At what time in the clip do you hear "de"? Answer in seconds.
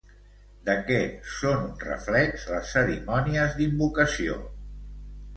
0.67-0.73